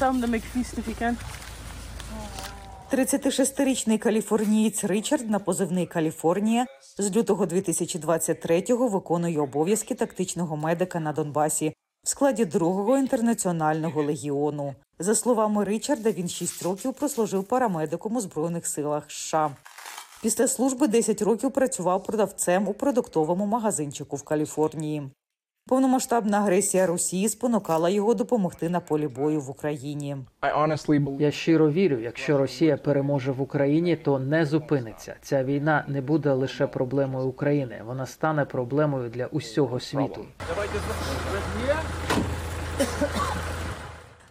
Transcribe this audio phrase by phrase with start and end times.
[0.00, 1.16] Make feast if he can.
[2.92, 6.66] 36-річний каліфорнієць Ричард на позивний Каліфорнія
[6.98, 11.74] з лютого 2023-го виконує обов'язки тактичного медика на Донбасі
[12.04, 14.74] в складі другого інтернаціонального легіону.
[14.98, 19.56] За словами Ричарда, він 6 років прослужив парамедиком у збройних силах США.
[20.22, 25.10] Після служби 10 років працював продавцем у продуктовому магазинчику в Каліфорнії.
[25.68, 30.16] Повномасштабна агресія Росії спонукала його допомогти на полі бою в Україні.
[31.18, 35.14] Я щиро вірю, якщо Росія переможе в Україні, то не зупиниться.
[35.22, 40.24] Ця війна не буде лише проблемою України, вона стане проблемою для усього світу.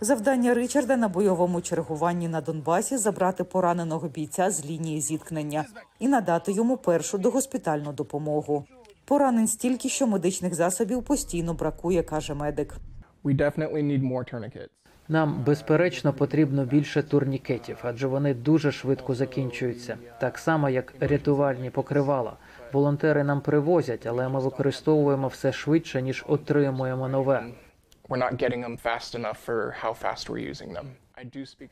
[0.01, 5.65] Завдання Ричарда на бойовому чергуванні на Донбасі забрати пораненого бійця з лінії зіткнення
[5.99, 8.65] і надати йому першу догоспітальну допомогу.
[9.11, 12.75] Поранень стільки, що медичних засобів постійно бракує, каже медик.
[13.23, 14.69] we definitely need more tourniquets.
[15.07, 22.37] Нам безперечно потрібно більше турнікетів, адже вони дуже швидко закінчуються, так само як рятувальні покривала.
[22.73, 27.43] Волонтери нам привозять, але ми використовуємо все швидше ніж отримуємо нове.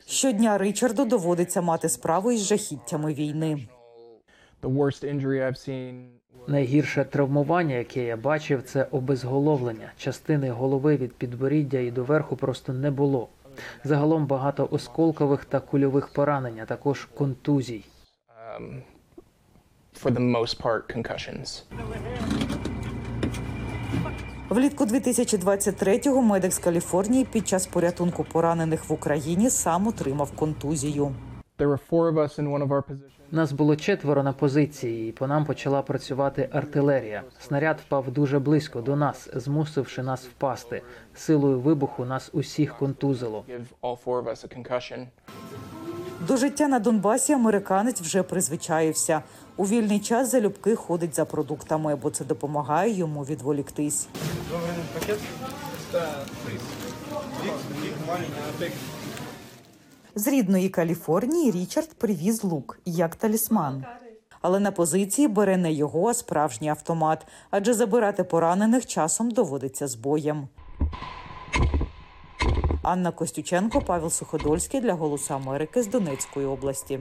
[0.06, 3.68] Щодня Ричарду доводиться мати справу із жахіттями війни.
[6.48, 9.92] Найгірше травмування, яке я бачив, це обезголовлення.
[9.96, 13.28] Частини голови від підборіддя і до верху просто не було.
[13.84, 17.84] Загалом багато осколкових та кульових поранень, а також контузій.
[20.02, 21.62] for the most part concussions.
[24.48, 31.12] Влітку 2023-го медик з Каліфорнії під час порятунку поранених в Україні сам отримав контузію.
[31.60, 33.20] There were four of us in one of our positions.
[33.32, 37.22] Нас було четверо на позиції, і по нам почала працювати артилерія.
[37.40, 40.82] Снаряд впав дуже близько до нас, змусивши нас впасти.
[41.14, 43.44] Силою вибуху нас усіх контузило.
[43.48, 45.06] Give all four of us a concussion.
[46.28, 49.22] До життя на Донбасі американець вже призвичаївся.
[49.56, 54.08] У вільний час залюбки ходить за продуктами, бо це допомагає йому відволіктись.
[60.14, 63.84] З рідної Каліфорнії Річард привіз лук як талісман.
[64.42, 69.94] Але на позиції бере не його, а справжній автомат, адже забирати поранених часом доводиться з
[69.94, 70.48] боєм.
[72.82, 77.00] Анна Костюченко, Павел Суходольський для Голосу Америки з Донецької області.